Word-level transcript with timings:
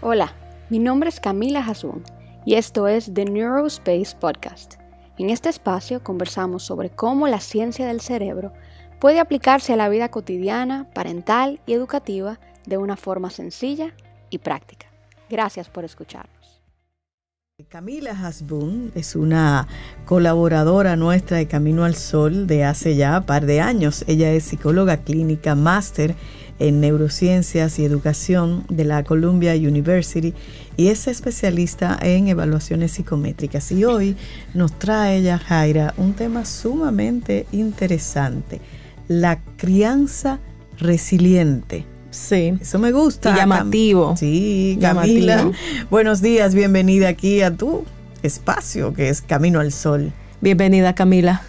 Hola, 0.00 0.32
mi 0.70 0.78
nombre 0.78 1.08
es 1.08 1.18
Camila 1.18 1.58
Hasbun 1.58 2.04
y 2.46 2.54
esto 2.54 2.86
es 2.86 3.12
The 3.12 3.24
Neurospace 3.24 4.14
Podcast. 4.20 4.74
En 5.18 5.28
este 5.28 5.48
espacio 5.48 6.04
conversamos 6.04 6.62
sobre 6.62 6.90
cómo 6.90 7.26
la 7.26 7.40
ciencia 7.40 7.84
del 7.88 8.00
cerebro 8.00 8.52
puede 9.00 9.18
aplicarse 9.18 9.72
a 9.72 9.76
la 9.76 9.88
vida 9.88 10.08
cotidiana, 10.08 10.88
parental 10.94 11.60
y 11.66 11.72
educativa 11.72 12.38
de 12.64 12.76
una 12.76 12.96
forma 12.96 13.30
sencilla 13.30 13.92
y 14.30 14.38
práctica. 14.38 14.86
Gracias 15.28 15.68
por 15.68 15.84
escucharnos. 15.84 16.38
Camila 17.68 18.12
Hasbun 18.12 18.92
es 18.94 19.16
una 19.16 19.66
colaboradora 20.04 20.94
nuestra 20.94 21.38
de 21.38 21.48
Camino 21.48 21.84
al 21.84 21.96
Sol 21.96 22.46
de 22.46 22.62
hace 22.62 22.94
ya 22.94 23.18
un 23.18 23.26
par 23.26 23.46
de 23.46 23.60
años. 23.60 24.04
Ella 24.06 24.30
es 24.30 24.44
psicóloga 24.44 24.98
clínica, 24.98 25.56
máster 25.56 26.14
en 26.58 26.80
neurociencias 26.80 27.78
y 27.78 27.84
educación 27.84 28.64
de 28.68 28.84
la 28.84 29.04
Columbia 29.04 29.54
University 29.54 30.34
y 30.76 30.88
es 30.88 31.06
especialista 31.08 31.98
en 32.00 32.28
evaluaciones 32.28 32.92
psicométricas. 32.92 33.70
Y 33.72 33.84
hoy 33.84 34.16
nos 34.54 34.78
trae 34.78 35.18
ella, 35.18 35.38
Jaira, 35.38 35.94
un 35.96 36.14
tema 36.14 36.44
sumamente 36.44 37.46
interesante, 37.52 38.60
la 39.08 39.40
crianza 39.56 40.40
resiliente. 40.78 41.84
Sí. 42.10 42.54
Eso 42.60 42.78
me 42.78 42.92
gusta. 42.92 43.32
Y 43.32 43.36
llamativo. 43.36 44.16
Sí, 44.16 44.78
Camila. 44.80 45.50
Buenos 45.90 46.22
días, 46.22 46.54
bienvenida 46.54 47.08
aquí 47.08 47.42
a 47.42 47.54
tu 47.54 47.84
espacio 48.22 48.94
que 48.94 49.08
es 49.08 49.22
Camino 49.22 49.60
al 49.60 49.72
Sol. 49.72 50.12
Bienvenida, 50.40 50.94
Camila. 50.94 51.42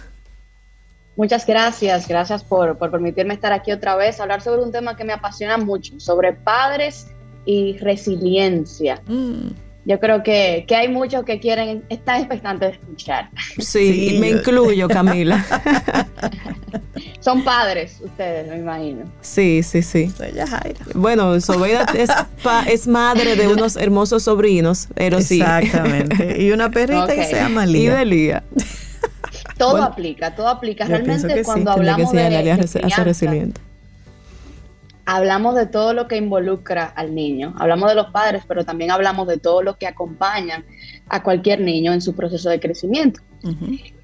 Muchas 1.20 1.44
gracias, 1.44 2.08
gracias 2.08 2.42
por, 2.42 2.78
permitirme 2.78 3.34
estar 3.34 3.52
aquí 3.52 3.72
otra 3.72 3.94
vez, 3.94 4.18
hablar 4.20 4.40
sobre 4.40 4.62
un 4.62 4.72
tema 4.72 4.96
que 4.96 5.04
me 5.04 5.12
apasiona 5.12 5.58
mucho, 5.58 6.00
sobre 6.00 6.32
padres 6.32 7.08
y 7.44 7.76
resiliencia. 7.76 9.02
Mm. 9.06 9.48
Yo 9.84 10.00
creo 10.00 10.22
que, 10.22 10.64
hay 10.74 10.88
muchos 10.88 11.26
que 11.26 11.38
quieren, 11.38 11.84
están 11.90 12.20
expectantes 12.20 12.70
de 12.70 12.76
escuchar. 12.76 13.28
Sí, 13.58 14.16
me 14.18 14.30
incluyo, 14.30 14.88
Camila. 14.88 15.44
Son 17.20 17.44
padres 17.44 17.98
ustedes, 18.02 18.48
me 18.48 18.56
imagino. 18.56 19.04
Sí, 19.20 19.62
sí, 19.62 19.82
sí. 19.82 20.10
Bueno, 20.94 21.38
Sobeida 21.42 21.84
es, 21.92 22.08
es, 22.66 22.86
madre 22.86 23.36
de 23.36 23.46
unos 23.46 23.76
hermosos 23.76 24.22
sobrinos, 24.22 24.88
pero 24.94 25.20
sí. 25.20 25.42
Exactamente. 25.42 26.42
Y 26.42 26.50
una 26.52 26.70
perrita 26.70 27.14
que 27.14 27.24
se 27.24 27.34
llama 27.34 27.66
Lía. 27.66 27.82
Y 27.82 27.88
de 27.88 28.04
Lía. 28.06 28.44
Todo 29.60 29.82
aplica, 29.82 30.34
todo 30.34 30.48
aplica. 30.48 30.84
Realmente 30.86 31.44
cuando 31.44 31.70
hablamos 31.72 32.12
de, 32.12 32.30
de 32.30 33.04
resiliente. 33.04 33.60
hablamos 35.04 35.54
de 35.54 35.66
todo 35.66 35.92
lo 35.92 36.08
que 36.08 36.16
involucra 36.16 36.84
al 36.84 37.14
niño. 37.14 37.54
Hablamos 37.58 37.88
de 37.88 37.94
los 37.94 38.10
padres, 38.10 38.44
pero 38.46 38.64
también 38.64 38.90
hablamos 38.90 39.26
de 39.28 39.38
todo 39.38 39.62
lo 39.62 39.76
que 39.76 39.86
acompaña 39.86 40.64
a 41.08 41.22
cualquier 41.22 41.60
niño 41.60 41.92
en 41.92 42.00
su 42.00 42.14
proceso 42.14 42.48
de 42.48 42.60
crecimiento. 42.60 43.20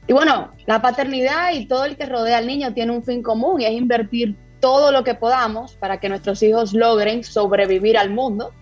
Y 0.07 0.13
bueno, 0.13 0.51
la 0.67 0.83
paternidad 0.83 1.53
y 1.53 1.67
todo 1.67 1.85
el 1.85 1.97
que 1.97 2.07
rodea 2.07 2.39
al 2.39 2.47
niño 2.47 2.75
tiene 2.75 2.93
un 2.93 3.03
fin 3.03 3.23
común 3.23 3.61
y 3.61 3.65
es 3.65 3.73
invertir 3.73 4.37
todo 4.61 4.93
lo 4.93 5.05
que 5.05 5.15
podamos 5.15 5.75
para 5.75 6.01
que 6.01 6.09
nuestros 6.09 6.43
hijos 6.43 6.73
logren 6.73 7.25
sobrevivir 7.25 7.97
al 7.97 8.11
mundo 8.11 8.53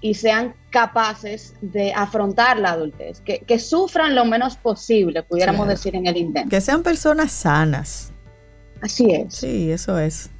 y 0.00 0.14
sean 0.14 0.54
capaces 0.70 1.54
de 1.60 1.92
afrontar 1.92 2.58
la 2.58 2.72
adultez, 2.72 3.20
que, 3.20 3.58
sufran 3.58 4.14
lo 4.14 4.24
menos 4.24 4.56
posible, 4.56 5.22
pudiéramos 5.22 5.66
decir 5.68 5.96
en 5.96 6.06
el 6.06 6.16
intento. 6.16 6.50
Que 6.50 6.60
sean 6.60 6.82
personas 6.82 7.32
sanas. 7.32 8.12
Así 8.82 9.10
es. 9.10 9.34
Sí, 9.34 9.70
eso 9.70 9.98
es. 9.98 10.30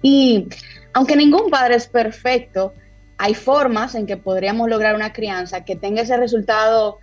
Y 0.00 0.48
aunque 0.94 1.16
ningún 1.16 1.50
padre 1.50 1.74
es 1.74 1.88
perfecto, 1.88 2.72
hay 3.18 3.34
formas 3.34 3.94
en 3.94 4.06
que 4.06 4.16
podríamos 4.16 4.68
lograr 4.68 4.94
una 4.94 5.12
crianza 5.12 5.64
que 5.64 5.74
tenga 5.74 6.02
ese 6.02 6.16
resultado 6.16 7.00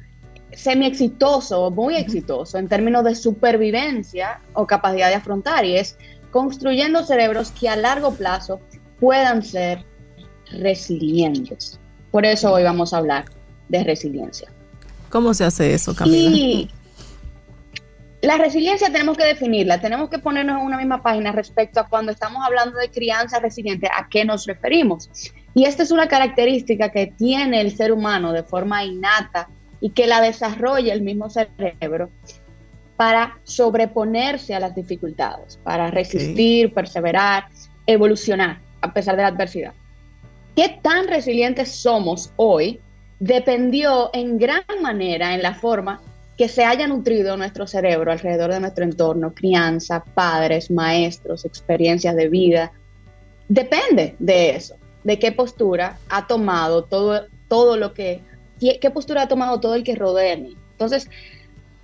semi 0.51 0.85
exitoso 0.85 1.63
o 1.63 1.71
muy 1.71 1.95
exitoso 1.95 2.57
en 2.57 2.67
términos 2.67 3.03
de 3.03 3.15
supervivencia 3.15 4.39
o 4.53 4.67
capacidad 4.67 5.09
de 5.09 5.15
afrontar, 5.15 5.65
y 5.65 5.77
es 5.77 5.97
construyendo 6.31 7.03
cerebros 7.03 7.51
que 7.51 7.69
a 7.69 7.75
largo 7.75 8.13
plazo 8.13 8.59
puedan 8.99 9.43
ser 9.43 9.85
resilientes. 10.59 11.79
Por 12.11 12.25
eso 12.25 12.51
hoy 12.51 12.63
vamos 12.63 12.93
a 12.93 12.97
hablar 12.97 13.25
de 13.69 13.83
resiliencia. 13.83 14.49
¿Cómo 15.09 15.33
se 15.33 15.43
hace 15.43 15.73
eso, 15.73 15.95
Camila? 15.95 16.35
Y 16.35 16.69
la 18.21 18.37
resiliencia 18.37 18.91
tenemos 18.91 19.17
que 19.17 19.25
definirla, 19.25 19.81
tenemos 19.81 20.09
que 20.09 20.17
ponernos 20.17 20.59
en 20.59 20.65
una 20.65 20.77
misma 20.77 21.03
página 21.03 21.31
respecto 21.31 21.79
a 21.79 21.87
cuando 21.87 22.11
estamos 22.11 22.41
hablando 22.45 22.77
de 22.77 22.89
crianza 22.89 23.39
resiliente, 23.39 23.87
a 23.87 24.07
qué 24.09 24.25
nos 24.25 24.45
referimos. 24.45 25.09
Y 25.53 25.65
esta 25.65 25.83
es 25.83 25.91
una 25.91 26.07
característica 26.07 26.89
que 26.89 27.07
tiene 27.07 27.61
el 27.61 27.75
ser 27.75 27.91
humano 27.91 28.31
de 28.31 28.43
forma 28.43 28.83
innata 28.83 29.49
y 29.81 29.89
que 29.89 30.07
la 30.07 30.21
desarrolla 30.21 30.93
el 30.93 31.01
mismo 31.01 31.29
cerebro 31.29 32.09
para 32.95 33.39
sobreponerse 33.43 34.55
a 34.55 34.59
las 34.59 34.73
dificultades, 34.73 35.59
para 35.63 35.91
resistir, 35.91 36.73
perseverar, 36.73 37.47
evolucionar 37.85 38.61
a 38.81 38.93
pesar 38.93 39.15
de 39.15 39.23
la 39.23 39.27
adversidad 39.29 39.73
qué 40.55 40.79
tan 40.81 41.07
resilientes 41.07 41.71
somos 41.71 42.31
hoy 42.35 42.79
dependió 43.19 44.09
en 44.13 44.37
gran 44.37 44.63
manera 44.81 45.33
en 45.33 45.41
la 45.41 45.55
forma 45.55 46.01
que 46.37 46.49
se 46.49 46.65
haya 46.65 46.87
nutrido 46.87 47.37
nuestro 47.37 47.67
cerebro 47.67 48.11
alrededor 48.11 48.51
de 48.51 48.59
nuestro 48.59 48.83
entorno, 48.83 49.33
crianza, 49.33 50.03
padres, 50.03 50.71
maestros, 50.71 51.45
experiencias 51.45 52.15
de 52.15 52.27
vida. 52.27 52.71
Depende 53.47 54.15
de 54.19 54.51
eso, 54.51 54.75
de 55.03 55.19
qué 55.19 55.31
postura 55.31 55.97
ha 56.09 56.25
tomado 56.27 56.85
todo, 56.85 57.27
todo 57.47 57.77
lo 57.77 57.93
que, 57.93 58.21
qué 58.59 58.91
postura 58.91 59.23
ha 59.23 59.27
tomado 59.27 59.59
todo 59.59 59.75
el 59.75 59.83
que 59.83 59.95
rodea 59.95 60.33
a 60.33 60.37
mí. 60.37 60.57
Entonces, 60.71 61.07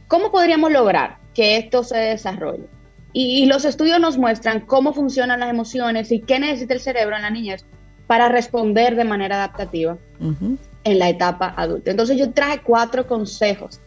¿cómo 0.08 0.32
podríamos 0.32 0.72
lograr 0.72 1.18
que 1.36 1.58
esto 1.58 1.84
se 1.84 1.98
desarrolle? 1.98 2.66
Y, 3.14 3.44
y 3.44 3.46
los 3.46 3.66
estudios 3.66 4.00
nos 4.00 4.18
muestran 4.18 4.62
cómo 4.62 4.94
funcionan 4.94 5.40
las 5.40 5.50
emociones 5.50 6.12
y 6.12 6.22
qué 6.22 6.40
necesita 6.40 6.74
el 6.74 6.80
cerebro 6.80 7.16
en 7.16 7.22
la 7.22 7.30
niñez 7.30 7.66
para 8.10 8.28
responder 8.28 8.96
de 8.96 9.04
manera 9.04 9.36
adaptativa 9.36 9.96
en 10.20 10.98
la 10.98 11.10
etapa 11.10 11.54
adulta. 11.56 11.92
Entonces 11.92 12.18
yo 12.18 12.32
traje 12.32 12.60
cuatro 12.64 13.06
consejos 13.06 13.80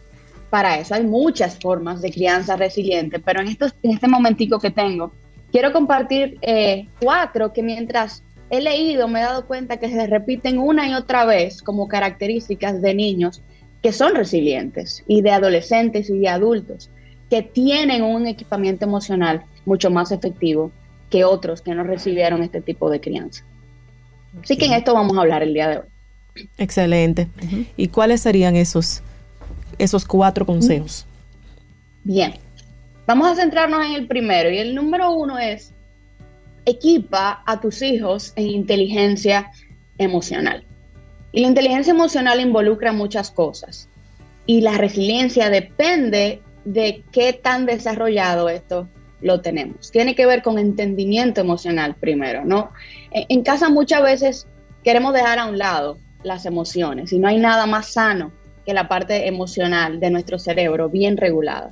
para 0.49 0.79
eso. 0.79 0.95
Hay 0.95 1.03
muchas 1.03 1.59
formas 1.59 2.01
de 2.01 2.09
crianza 2.09 2.55
resiliente, 2.55 3.19
pero 3.19 3.41
en, 3.41 3.49
estos, 3.49 3.75
en 3.83 3.91
este 3.91 4.07
momentico 4.07 4.59
que 4.59 4.71
tengo, 4.71 5.11
quiero 5.51 5.73
compartir 5.73 6.37
eh, 6.41 6.87
cuatro 7.01 7.51
que 7.51 7.61
mientras 7.63 8.23
he 8.49 8.61
leído 8.61 9.09
me 9.09 9.19
he 9.19 9.23
dado 9.23 9.45
cuenta 9.45 9.75
que 9.75 9.89
se 9.89 10.07
repiten 10.07 10.57
una 10.57 10.87
y 10.87 10.93
otra 10.93 11.25
vez 11.25 11.61
como 11.61 11.89
características 11.89 12.81
de 12.81 12.95
niños 12.95 13.41
que 13.81 13.91
son 13.91 14.15
resilientes 14.15 15.03
y 15.05 15.21
de 15.21 15.31
adolescentes 15.31 16.09
y 16.09 16.19
de 16.19 16.29
adultos 16.29 16.89
que 17.29 17.41
tienen 17.41 18.03
un 18.03 18.25
equipamiento 18.27 18.85
emocional 18.85 19.43
mucho 19.65 19.91
más 19.91 20.13
efectivo 20.13 20.71
que 21.09 21.25
otros 21.25 21.61
que 21.61 21.75
no 21.75 21.83
recibieron 21.83 22.41
este 22.41 22.61
tipo 22.61 22.89
de 22.89 23.01
crianza. 23.01 23.43
Así 24.41 24.57
que 24.57 24.65
en 24.65 24.73
esto 24.73 24.93
vamos 24.93 25.17
a 25.17 25.21
hablar 25.21 25.43
el 25.43 25.53
día 25.53 25.67
de 25.67 25.77
hoy. 25.77 26.47
Excelente. 26.57 27.27
¿Y 27.77 27.89
cuáles 27.89 28.21
serían 28.21 28.55
esos, 28.55 29.01
esos 29.77 30.05
cuatro 30.05 30.45
consejos? 30.45 31.05
Bien, 32.03 32.33
vamos 33.05 33.27
a 33.27 33.35
centrarnos 33.35 33.85
en 33.85 33.93
el 33.93 34.07
primero. 34.07 34.49
Y 34.49 34.57
el 34.57 34.73
número 34.73 35.11
uno 35.11 35.37
es, 35.37 35.73
equipa 36.65 37.43
a 37.45 37.59
tus 37.59 37.81
hijos 37.81 38.33
en 38.35 38.47
inteligencia 38.47 39.51
emocional. 39.97 40.65
Y 41.31 41.41
la 41.41 41.47
inteligencia 41.47 41.91
emocional 41.91 42.39
involucra 42.39 42.93
muchas 42.93 43.31
cosas. 43.31 43.89
Y 44.45 44.61
la 44.61 44.77
resiliencia 44.77 45.49
depende 45.49 46.41
de 46.65 47.03
qué 47.11 47.33
tan 47.33 47.65
desarrollado 47.65 48.49
esto 48.49 48.87
lo 49.23 49.41
tenemos. 49.41 49.89
Tiene 49.89 50.15
que 50.15 50.25
ver 50.25 50.43
con 50.43 50.59
entendimiento 50.59 51.41
emocional 51.41 51.95
primero, 51.95 52.45
¿no? 52.45 52.71
En 53.11 53.41
casa 53.43 53.69
muchas 53.69 54.03
veces 54.03 54.47
queremos 54.83 55.13
dejar 55.13 55.39
a 55.39 55.45
un 55.45 55.57
lado 55.57 55.97
las 56.23 56.45
emociones 56.45 57.11
y 57.13 57.19
no 57.19 57.27
hay 57.27 57.37
nada 57.37 57.65
más 57.65 57.93
sano 57.93 58.31
que 58.65 58.73
la 58.73 58.87
parte 58.87 59.27
emocional 59.27 59.99
de 59.99 60.09
nuestro 60.09 60.39
cerebro 60.39 60.89
bien 60.89 61.17
regulada. 61.17 61.71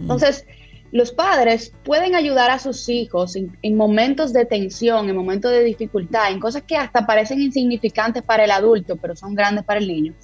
Entonces, 0.00 0.46
los 0.92 1.12
padres 1.12 1.72
pueden 1.84 2.14
ayudar 2.14 2.50
a 2.50 2.58
sus 2.58 2.88
hijos 2.88 3.36
en, 3.36 3.76
momentos 3.76 4.32
de 4.32 4.46
tensión, 4.46 5.08
en 5.08 5.16
momentos 5.16 5.50
de 5.50 5.62
dificultad, 5.62 6.30
en 6.30 6.40
cosas 6.40 6.62
que 6.62 6.76
hasta 6.76 7.06
parecen 7.06 7.40
insignificantes 7.40 8.22
para 8.22 8.44
el 8.44 8.50
adulto, 8.50 8.96
pero 8.96 9.14
son 9.14 9.34
grandes 9.34 9.64
para 9.64 9.80
el 9.80 9.88
niño. 9.88 10.14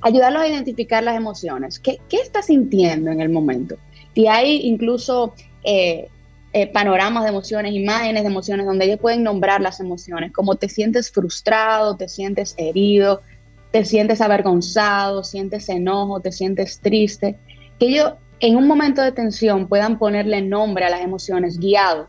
Ayudarlos 0.00 0.42
a 0.42 0.48
identificar 0.48 1.02
las 1.02 1.16
emociones. 1.16 1.80
¿Qué, 1.80 1.98
qué 2.08 2.18
está 2.18 2.42
sintiendo 2.42 3.10
en 3.10 3.20
el 3.20 3.30
momento? 3.30 3.76
Y 4.14 4.26
hay 4.26 4.60
incluso 4.66 5.34
eh, 5.64 6.08
eh, 6.54 6.66
panoramas 6.66 7.24
de 7.24 7.30
emociones, 7.30 7.72
imágenes 7.72 8.22
de 8.22 8.28
emociones, 8.28 8.66
donde 8.66 8.84
ellos 8.84 9.00
pueden 9.00 9.22
nombrar 9.22 9.60
las 9.60 9.80
emociones, 9.80 10.32
como 10.32 10.56
te 10.56 10.68
sientes 10.68 11.10
frustrado, 11.10 11.96
te 11.96 12.08
sientes 12.08 12.54
herido, 12.58 13.22
te 13.70 13.84
sientes 13.84 14.20
avergonzado, 14.20 15.24
sientes 15.24 15.68
enojo, 15.68 16.20
te 16.20 16.30
sientes 16.30 16.78
triste, 16.80 17.36
que 17.78 17.86
ellos 17.86 18.12
en 18.40 18.56
un 18.56 18.66
momento 18.66 19.00
de 19.00 19.12
tensión 19.12 19.66
puedan 19.66 19.98
ponerle 19.98 20.42
nombre 20.42 20.84
a 20.84 20.90
las 20.90 21.00
emociones 21.00 21.58
guiado 21.58 22.08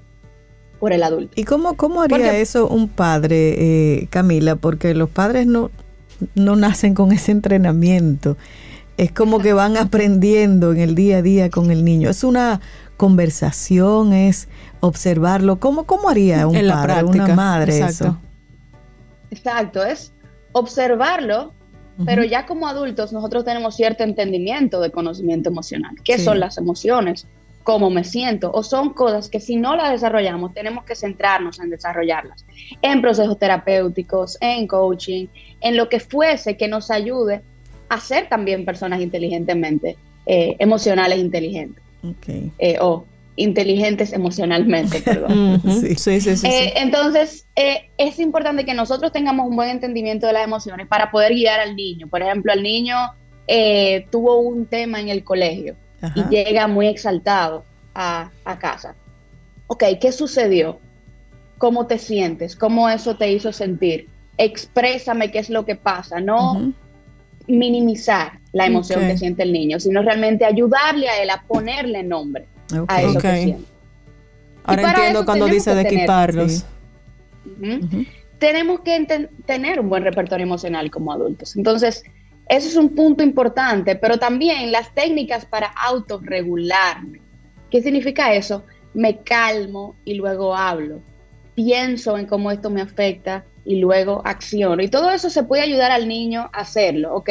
por 0.79 0.91
el 0.91 1.03
adulto. 1.03 1.31
¿Y 1.35 1.45
cómo, 1.45 1.77
cómo 1.77 2.01
haría 2.01 2.35
eso 2.37 2.67
un 2.67 2.89
padre, 2.89 3.55
eh, 3.57 4.07
Camila? 4.09 4.57
Porque 4.57 4.93
los 4.93 5.09
padres 5.09 5.47
no, 5.47 5.71
no 6.35 6.57
nacen 6.57 6.95
con 6.95 7.13
ese 7.13 7.31
entrenamiento. 7.31 8.35
Es 8.97 9.11
como 9.11 9.39
que 9.39 9.53
van 9.53 9.77
aprendiendo 9.77 10.73
en 10.73 10.79
el 10.79 10.95
día 10.95 11.17
a 11.17 11.21
día 11.21 11.49
con 11.49 11.71
el 11.71 11.85
niño. 11.85 12.09
Es 12.09 12.23
una 12.23 12.59
conversación, 12.97 14.13
es 14.13 14.47
observarlo. 14.79 15.59
¿Cómo, 15.59 15.85
cómo 15.85 16.09
haría 16.09 16.47
un 16.47 16.67
padre, 16.67 17.03
una 17.03 17.27
madre 17.27 17.77
Exacto. 17.77 18.03
eso? 18.05 18.17
Exacto, 19.31 19.83
es 19.83 20.13
observarlo, 20.51 21.53
pero 22.05 22.23
ya 22.23 22.45
como 22.45 22.67
adultos 22.67 23.13
nosotros 23.13 23.45
tenemos 23.45 23.75
cierto 23.75 24.03
entendimiento 24.03 24.79
de 24.79 24.91
conocimiento 24.91 25.49
emocional. 25.49 25.95
¿Qué 26.03 26.17
son 26.19 26.39
las 26.39 26.57
emociones? 26.57 27.27
¿Cómo 27.63 27.89
me 27.89 28.03
siento? 28.03 28.51
O 28.51 28.61
son 28.61 28.93
cosas 28.93 29.29
que 29.29 29.39
si 29.39 29.55
no 29.55 29.75
las 29.75 29.91
desarrollamos 29.91 30.53
tenemos 30.53 30.83
que 30.85 30.95
centrarnos 30.95 31.59
en 31.59 31.69
desarrollarlas, 31.69 32.45
en 32.81 33.01
procesos 33.01 33.37
terapéuticos, 33.39 34.37
en 34.41 34.67
coaching, 34.67 35.27
en 35.61 35.77
lo 35.77 35.87
que 35.89 35.99
fuese 35.99 36.57
que 36.57 36.67
nos 36.67 36.91
ayude 36.91 37.41
a 37.89 37.99
ser 37.99 38.27
también 38.27 38.65
personas 38.65 39.01
inteligentemente, 39.01 39.97
eh, 40.25 40.55
emocionales 40.59 41.19
inteligentes. 41.19 41.83
Eh, 42.59 42.77
o 42.81 43.05
inteligentes 43.35 44.13
emocionalmente, 44.13 45.01
perdón. 45.05 45.61
sí, 45.81 45.95
sí, 45.95 46.21
sí, 46.21 46.47
eh, 46.47 46.73
entonces, 46.75 47.47
eh, 47.55 47.89
es 47.97 48.19
importante 48.19 48.65
que 48.65 48.73
nosotros 48.73 49.11
tengamos 49.11 49.47
un 49.47 49.55
buen 49.55 49.69
entendimiento 49.69 50.27
de 50.27 50.33
las 50.33 50.43
emociones 50.43 50.87
para 50.87 51.11
poder 51.11 51.33
guiar 51.33 51.59
al 51.59 51.75
niño. 51.75 52.07
Por 52.07 52.21
ejemplo, 52.21 52.53
el 52.53 52.61
niño 52.61 52.95
eh, 53.47 54.05
tuvo 54.11 54.39
un 54.39 54.65
tema 54.65 54.99
en 54.99 55.09
el 55.09 55.23
colegio 55.23 55.75
y 56.15 56.23
llega 56.23 56.67
muy 56.67 56.87
exaltado 56.87 57.63
a, 57.95 58.29
casa. 58.59 58.95
Ok, 59.67 59.83
¿qué 60.01 60.11
sucedió? 60.11 60.79
¿Cómo 61.57 61.87
te 61.87 61.97
sientes? 61.97 62.55
¿Cómo 62.55 62.89
eso 62.89 63.15
te 63.15 63.31
hizo 63.31 63.53
sentir? 63.53 64.09
Exprésame 64.37 65.31
qué 65.31 65.39
es 65.39 65.49
lo 65.49 65.65
que 65.65 65.75
pasa, 65.75 66.19
no 66.19 66.73
minimizar 67.47 68.39
la 68.51 68.65
emoción 68.65 69.01
que 69.01 69.17
siente 69.17 69.43
el 69.43 69.51
niño, 69.51 69.79
sino 69.79 70.01
realmente 70.01 70.45
ayudarle 70.45 71.09
a 71.09 71.21
él 71.21 71.29
a 71.29 71.43
ponerle 71.43 72.03
nombre 72.03 72.47
a 72.87 73.01
eso 73.01 73.19
que 73.19 73.57
Ahora 74.65 74.83
entiendo 74.83 75.25
cuando 75.25 75.45
dice 75.47 75.75
de 75.75 75.81
equiparlos. 75.81 76.65
Tenemos 78.39 78.79
que 78.81 79.29
tener 79.45 79.79
un 79.79 79.89
buen 79.89 80.03
repertorio 80.03 80.45
emocional 80.45 80.89
como 80.89 81.11
adultos. 81.11 81.55
Entonces, 81.55 82.03
eso 82.47 82.67
es 82.67 82.75
un 82.75 82.89
punto 82.89 83.23
importante, 83.23 83.95
pero 83.95 84.17
también 84.17 84.71
las 84.71 84.93
técnicas 84.93 85.45
para 85.45 85.67
autorregularme. 85.67 87.21
¿Qué 87.69 87.81
significa 87.81 88.33
eso? 88.33 88.63
Me 88.93 89.17
calmo 89.19 89.95
y 90.05 90.15
luego 90.15 90.55
hablo. 90.55 91.01
Pienso 91.55 92.17
en 92.17 92.25
cómo 92.25 92.51
esto 92.51 92.69
me 92.69 92.81
afecta 92.81 93.45
y 93.65 93.77
luego 93.77 94.21
acciono. 94.25 94.81
Y 94.81 94.87
todo 94.87 95.11
eso 95.11 95.29
se 95.29 95.43
puede 95.43 95.63
ayudar 95.63 95.91
al 95.91 96.07
niño 96.07 96.49
a 96.53 96.61
hacerlo. 96.61 97.15
Ok, 97.15 97.29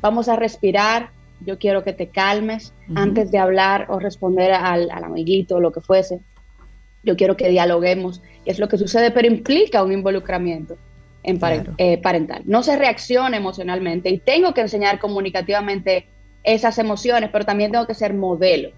vamos 0.00 0.28
a 0.28 0.36
respirar, 0.36 1.10
yo 1.44 1.58
quiero 1.58 1.82
que 1.84 1.92
te 1.92 2.08
calmes 2.08 2.74
antes 2.94 3.30
de 3.30 3.38
hablar 3.38 3.86
o 3.88 3.98
responder 3.98 4.52
al, 4.52 4.90
amiguito 4.90 5.56
o 5.56 5.60
lo 5.60 5.72
que 5.72 5.80
fuese. 5.80 6.20
Yo 7.02 7.16
quiero 7.16 7.36
que 7.36 7.48
dialoguemos. 7.48 8.22
Es 8.44 8.58
lo 8.58 8.68
que 8.68 8.76
sucede, 8.76 9.10
pero 9.10 9.26
implica 9.26 9.82
un 9.82 9.92
involucramiento 9.92 10.76
en 11.22 11.38
eh, 11.78 11.98
parental. 11.98 12.42
No 12.44 12.62
se 12.62 12.76
reacciona 12.76 13.36
emocionalmente 13.36 14.10
y 14.10 14.18
tengo 14.18 14.52
que 14.52 14.62
enseñar 14.62 14.98
comunicativamente 14.98 16.08
esas 16.42 16.78
emociones, 16.78 17.30
pero 17.30 17.44
también 17.44 17.70
tengo 17.70 17.86
que 17.86 17.94
ser 17.94 18.14
modelo 18.14 18.70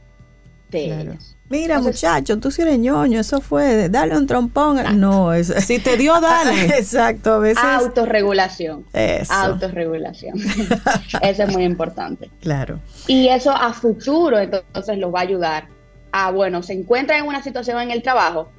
de 0.71 0.85
ellas. 0.87 1.37
Mira, 1.53 1.81
muchacho, 1.81 2.39
tú 2.39 2.51
si 2.51 2.63
eres 2.63 2.79
ñoño, 2.79 3.21
eso 3.21 3.43
fue, 3.43 3.91
dale 3.91 4.17
un 4.17 4.27
trompón. 4.27 4.99
No, 4.99 5.35
es, 5.35 5.49
si 5.49 5.79
te 5.79 5.99
dio, 5.99 6.19
dale. 6.19 6.65
Exacto, 6.79 7.35
a 7.35 7.39
veces. 7.41 7.63
Autorregulación. 7.63 8.87
Eso. 8.95 9.35
Autorregulación. 9.35 10.39
eso 11.23 11.43
es 11.43 11.53
muy 11.53 11.65
importante. 11.65 12.31
Claro. 12.41 12.81
Y 13.07 13.29
eso 13.29 13.51
a 13.51 13.75
futuro, 13.75 14.39
entonces, 14.39 14.97
lo 14.97 15.13
va 15.13 15.21
a 15.21 15.23
ayudar 15.25 15.69
a, 16.11 16.31
bueno, 16.31 16.63
se 16.63 16.73
encuentra 16.73 17.19
en 17.19 17.27
una 17.27 17.43
situación 17.43 17.79
en 17.83 17.91
el 17.91 18.03
trabajo. 18.03 18.51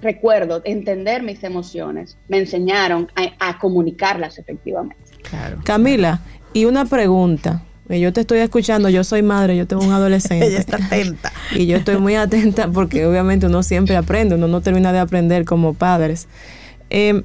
Recuerdo 0.00 0.62
entender 0.64 1.22
mis 1.22 1.44
emociones. 1.44 2.16
Me 2.28 2.38
enseñaron 2.38 3.12
a, 3.14 3.50
a 3.50 3.58
comunicarlas 3.58 4.38
efectivamente. 4.38 4.96
Claro. 5.28 5.58
Camila, 5.64 6.20
y 6.54 6.64
una 6.64 6.86
pregunta 6.86 7.60
yo 8.00 8.12
te 8.12 8.20
estoy 8.22 8.38
escuchando, 8.38 8.88
yo 8.88 9.04
soy 9.04 9.22
madre, 9.22 9.56
yo 9.56 9.66
tengo 9.66 9.82
un 9.82 9.92
adolescente. 9.92 10.46
Ella 10.48 10.58
está 10.58 10.76
atenta. 10.76 11.32
Y 11.54 11.66
yo 11.66 11.76
estoy 11.76 11.98
muy 11.98 12.14
atenta 12.14 12.68
porque 12.68 13.04
obviamente 13.04 13.46
uno 13.46 13.62
siempre 13.62 13.96
aprende, 13.96 14.36
uno 14.36 14.48
no 14.48 14.62
termina 14.62 14.92
de 14.92 15.00
aprender 15.00 15.44
como 15.44 15.74
padres. 15.74 16.28
Em, 16.88 17.22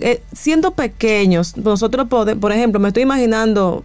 eh, 0.00 0.20
siendo 0.32 0.72
pequeños, 0.72 1.56
nosotros 1.56 2.08
podemos, 2.08 2.40
por 2.40 2.50
ejemplo, 2.50 2.80
me 2.80 2.88
estoy 2.88 3.04
imaginando 3.04 3.84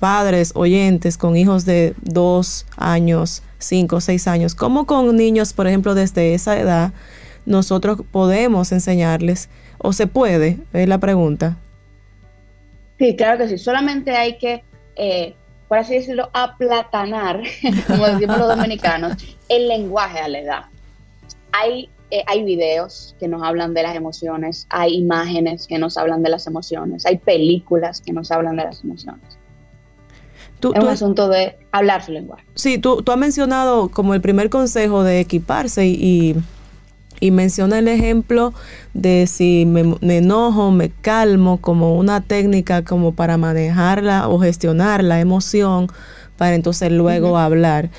padres, 0.00 0.52
oyentes 0.56 1.16
con 1.16 1.36
hijos 1.36 1.64
de 1.64 1.94
dos 2.00 2.66
años, 2.76 3.42
cinco, 3.58 4.00
seis 4.00 4.26
años, 4.26 4.56
¿cómo 4.56 4.86
con 4.86 5.14
niños, 5.16 5.52
por 5.52 5.68
ejemplo, 5.68 5.94
desde 5.94 6.34
esa 6.34 6.58
edad, 6.58 6.92
nosotros 7.46 8.00
podemos 8.10 8.72
enseñarles, 8.72 9.48
o 9.78 9.92
se 9.92 10.06
puede, 10.06 10.58
es 10.72 10.88
la 10.88 10.98
pregunta. 10.98 11.56
Sí, 12.98 13.16
claro 13.16 13.38
que 13.38 13.48
sí. 13.48 13.58
Solamente 13.58 14.12
hay 14.12 14.38
que, 14.38 14.62
eh, 14.96 15.34
por 15.68 15.78
así 15.78 15.94
decirlo, 15.94 16.28
aplatanar, 16.32 17.42
como 17.86 18.06
decimos 18.06 18.38
los 18.38 18.48
dominicanos, 18.48 19.14
el 19.48 19.68
lenguaje 19.68 20.18
a 20.18 20.28
la 20.28 20.38
edad. 20.38 20.62
Hay, 21.52 21.88
eh, 22.10 22.22
hay 22.26 22.44
videos 22.44 23.16
que 23.18 23.28
nos 23.28 23.42
hablan 23.42 23.72
de 23.74 23.82
las 23.82 23.96
emociones, 23.96 24.66
hay 24.68 24.94
imágenes 24.94 25.66
que 25.66 25.78
nos 25.78 25.96
hablan 25.96 26.22
de 26.22 26.30
las 26.30 26.46
emociones, 26.46 27.06
hay 27.06 27.18
películas 27.18 28.00
que 28.00 28.12
nos 28.12 28.30
hablan 28.30 28.56
de 28.56 28.64
las 28.64 28.84
emociones. 28.84 29.22
es 30.60 30.82
un 30.82 30.88
asunto 30.88 31.28
de 31.28 31.56
hablar 31.72 32.04
su 32.04 32.12
lenguaje. 32.12 32.44
Sí, 32.54 32.78
tú, 32.78 33.02
tú 33.02 33.12
has 33.12 33.18
mencionado 33.18 33.88
como 33.88 34.14
el 34.14 34.20
primer 34.20 34.50
consejo 34.50 35.04
de 35.04 35.20
equiparse 35.20 35.86
y 35.86 35.94
y 36.02 36.36
menciona 37.30 37.78
el 37.78 37.88
ejemplo 37.88 38.52
de 38.94 39.26
si 39.26 39.64
me, 39.66 40.16
enojo, 40.16 40.70
me 40.70 40.90
calmo, 40.90 41.58
como 41.58 41.96
una 41.96 42.20
técnica 42.20 42.82
como 42.82 43.12
para 43.12 43.36
manejarla 43.36 44.28
o 44.28 44.38
gestionar 44.38 45.04
la 45.04 45.20
emoción 45.20 45.88
para 46.36 46.54
entonces 46.54 46.90
luego 46.90 47.38
hablar. 47.38 47.90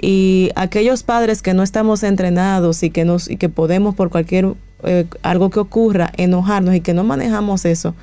Y 0.00 0.50
aquellos 0.54 1.02
padres 1.02 1.42
que 1.42 1.54
no 1.54 1.62
estamos 1.62 2.02
entrenados 2.04 2.82
y 2.82 2.90
que 2.90 3.04
nos 3.04 3.28
y 3.28 3.36
que 3.36 3.48
podemos 3.48 3.94
por 3.94 4.10
cualquier 4.10 4.54
eh, 4.84 5.06
algo 5.22 5.50
que 5.50 5.58
ocurra 5.58 6.12
enojarnos 6.16 6.76
y 6.76 6.80
que 6.80 6.94
no 6.94 7.02
manejamos 7.02 7.64
eso, 7.64 7.96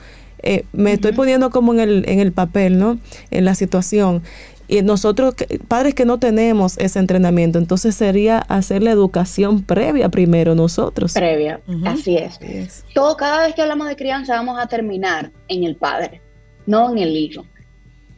eh, 0.44 0.66
me 0.74 0.94
estoy 0.94 1.14
poniendo 1.14 1.50
como 1.50 1.74
en 1.74 1.80
el, 1.80 2.06
en 2.08 2.20
el 2.20 2.32
papel, 2.32 2.78
¿no? 2.78 3.00
En 3.32 3.46
la 3.46 3.56
situación. 3.56 4.22
Y 4.68 4.82
nosotros, 4.82 5.36
padres 5.68 5.94
que 5.94 6.06
no 6.06 6.20
tenemos 6.20 6.78
ese 6.78 7.00
entrenamiento, 7.00 7.60
entonces 7.60 7.96
sería 7.96 8.40
hacer 8.40 8.82
la 8.82 8.92
educación 8.92 9.64
previa 9.64 10.10
primero 10.10 10.56
nosotros. 10.56 11.14
Previa, 11.14 11.62
así, 11.86 12.18
es. 12.18 12.84
Todo, 12.94 13.16
cada 13.16 13.46
vez 13.46 13.54
que 13.54 13.62
hablamos 13.62 13.88
de 13.88 13.96
crianza 13.96 14.36
vamos 14.36 14.60
a 14.60 14.68
terminar 14.68 15.32
en 15.48 15.64
el 15.64 15.76
padre, 15.76 16.22
no 16.66 16.92
en 16.92 16.98
el 17.00 17.16
hijo. 17.16 17.46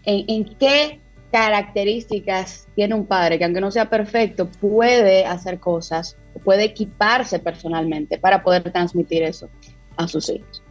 ¿En, 0.03 0.45
qué 0.57 1.01
características 1.31 2.67
tiene 2.75 2.95
un 2.95 3.05
padre 3.05 3.37
que 3.37 3.43
aunque 3.43 3.59
no 3.59 3.69
sea 3.69 3.89
perfecto, 3.89 4.49
puede 4.49 5.25
hacer 5.25 5.59
cosas, 5.59 6.15
puede 6.45 6.63
equiparse 6.63 7.39
personalmente 7.39 8.17
para 8.17 8.41
poder 8.41 8.71
transmitir 8.71 9.23
eso 9.23 9.49
a 9.97 10.07
sus 10.07 10.29
hijos? 10.29 10.63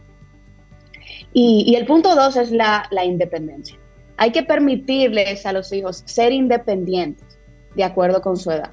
Y, 1.33 1.75
el 1.75 1.85
punto 1.85 2.15
dos 2.15 2.35
es 2.35 2.49
la 2.49 3.05
independencia 3.05 3.77
hay 4.17 4.31
que 4.31 4.43
permitirles 4.43 5.45
a 5.45 5.53
los 5.53 5.71
hijos 5.71 6.03
ser 6.05 6.31
independientes 6.31 7.37
de 7.75 7.83
acuerdo 7.83 8.21
con 8.21 8.37
su 8.37 8.51
edad. 8.51 8.71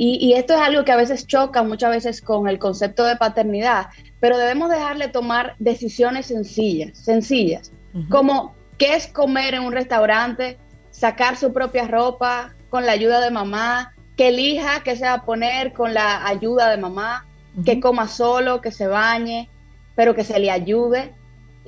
Y, 0.00 0.34
esto 0.34 0.54
es 0.54 0.60
algo 0.60 0.84
que 0.84 0.92
a 0.92 0.96
veces 0.96 1.26
choca 1.26 1.64
muchas 1.64 1.90
veces 1.90 2.22
con 2.22 2.46
el 2.46 2.60
concepto 2.60 3.02
de 3.04 3.16
paternidad, 3.16 3.88
pero 4.20 4.38
debemos 4.38 4.70
dejarle 4.70 5.08
tomar 5.08 5.56
decisiones 5.58 6.26
sencillas, 6.26 6.96
sencillas, 6.96 7.72
como 8.08 8.54
qué 8.76 8.94
es 8.94 9.08
comer 9.08 9.54
en 9.54 9.62
un 9.62 9.72
restaurante, 9.72 10.56
sacar 10.92 11.36
su 11.36 11.52
propia 11.52 11.88
ropa 11.88 12.54
con 12.70 12.86
la 12.86 12.92
ayuda 12.92 13.20
de 13.20 13.32
mamá, 13.32 13.92
que 14.16 14.28
elija 14.28 14.84
qué 14.84 14.94
se 14.94 15.04
va 15.04 15.14
a 15.14 15.24
poner 15.24 15.72
con 15.72 15.92
la 15.94 16.24
ayuda 16.28 16.70
de 16.70 16.76
mamá, 16.76 17.26
que 17.64 17.80
coma 17.80 18.06
solo, 18.06 18.60
que 18.60 18.70
se 18.70 18.86
bañe, 18.86 19.50
pero 19.96 20.14
que 20.14 20.22
se 20.22 20.38
le 20.38 20.52
ayude 20.52 21.12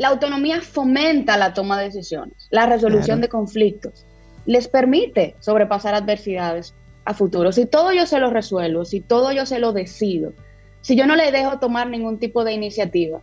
la 0.00 0.08
autonomía 0.08 0.62
fomenta 0.62 1.36
la 1.36 1.52
toma 1.52 1.78
de 1.78 1.84
decisiones, 1.84 2.48
la 2.48 2.64
resolución 2.64 3.20
de 3.20 3.28
conflictos, 3.28 4.06
les 4.46 4.66
permite 4.66 5.34
sobrepasar 5.40 5.94
adversidades 5.94 6.72
a 7.04 7.12
futuro. 7.12 7.52
Si 7.52 7.66
todo 7.66 7.92
yo 7.92 8.06
se 8.06 8.18
lo 8.18 8.30
resuelvo, 8.30 8.86
si 8.86 9.02
todo 9.02 9.30
yo 9.30 9.44
se 9.44 9.58
lo 9.58 9.74
decido, 9.74 10.32
si 10.80 10.96
yo 10.96 11.06
no 11.06 11.16
le 11.16 11.30
dejo 11.30 11.58
tomar 11.58 11.90
ningún 11.90 12.18
tipo 12.18 12.44
de 12.44 12.54
iniciativa, 12.54 13.20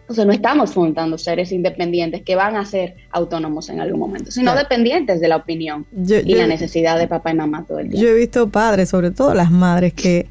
entonces 0.00 0.24
no 0.24 0.32
estamos 0.32 0.72
fomentando 0.72 1.18
seres 1.18 1.52
independientes 1.52 2.22
que 2.22 2.36
van 2.36 2.56
a 2.56 2.64
ser 2.64 2.96
autónomos 3.10 3.68
en 3.68 3.80
algún 3.80 4.00
momento, 4.00 4.30
sino 4.30 4.54
dependientes 4.54 5.20
de 5.20 5.28
la 5.28 5.36
opinión 5.36 5.84
y 5.92 6.34
la 6.34 6.46
necesidad 6.46 6.98
de 6.98 7.06
papá 7.06 7.32
y 7.32 7.34
mamá 7.34 7.66
todo 7.68 7.80
el 7.80 7.90
día. 7.90 8.00
Yo 8.00 8.08
he 8.08 8.14
visto 8.14 8.48
padres, 8.48 8.88
sobre 8.88 9.10
todo 9.10 9.34
las 9.34 9.50
madres, 9.50 9.92
que 9.92 10.26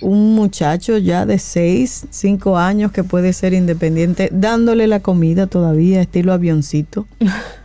un 0.00 0.34
muchacho 0.34 0.98
ya 0.98 1.26
de 1.26 1.38
6, 1.38 2.06
5 2.10 2.56
años 2.56 2.92
que 2.92 3.04
puede 3.04 3.32
ser 3.32 3.52
independiente, 3.54 4.28
dándole 4.32 4.86
la 4.86 5.00
comida 5.00 5.46
todavía, 5.46 6.00
estilo 6.00 6.32
avioncito. 6.32 7.06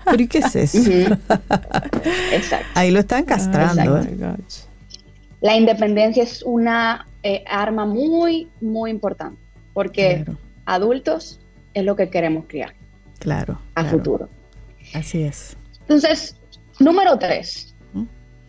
¿Pero 0.06 0.22
y 0.24 0.28
qué 0.28 0.40
es 0.40 0.56
eso? 0.56 0.78
Exacto. 2.32 2.68
Ahí 2.76 2.92
lo 2.92 3.00
están 3.00 3.26
castrando. 3.26 3.96
Oh 3.96 3.98
¿eh? 4.02 4.16
gosh. 4.18 4.62
La 5.42 5.56
independencia 5.58 6.24
es 6.24 6.42
una 6.44 7.08
eh, 7.24 7.44
arma 7.48 7.86
muy, 7.86 8.48
muy 8.62 8.92
importante, 8.92 9.38
porque 9.74 10.24
Claro. 10.24 10.38
adultos 10.66 11.40
es 11.74 11.84
lo 11.84 11.96
que 11.96 12.10
queremos 12.10 12.46
criar 12.48 12.74
Claro. 13.20 13.60
a 13.76 13.82
claro. 13.82 13.98
futuro. 13.98 14.30
Así 14.94 15.24
es. 15.24 15.56
Entonces, 15.82 16.36
número 16.80 17.18
tres, 17.18 17.76
¿Mm? 17.94 18.04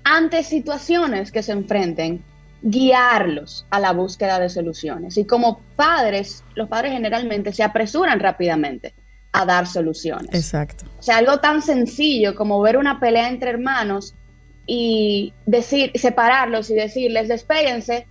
ante 0.05 0.43
situaciones 0.43 1.33
que 1.33 1.43
se 1.43 1.53
enfrenten, 1.53 2.23
guiarlos 2.65 3.67
a 3.69 3.79
la 3.79 3.93
búsqueda 3.93 4.41
de 4.41 4.49
soluciones. 4.49 5.19
Y 5.19 5.27
como 5.27 5.61
padres, 5.77 6.43
los 6.55 6.67
padres 6.69 6.93
generalmente 6.93 7.53
se 7.53 7.63
apresuran 7.63 8.19
rápidamente 8.19 8.95
a 9.33 9.45
dar 9.45 9.67
soluciones. 9.67 10.35
Exacto. 10.35 10.87
O 10.99 11.03
sea, 11.03 11.19
algo 11.19 11.41
tan 11.41 11.61
sencillo 11.61 12.35
como 12.35 12.61
ver 12.63 12.79
una 12.79 12.99
pelea 12.99 13.29
entre 13.29 13.51
hermanos 13.51 14.15
y 14.67 15.35
decir, 15.45 15.93
separarlos 15.95 16.71
y 16.71 16.75
decirles, 16.75 17.29
despéguense, 17.29 18.07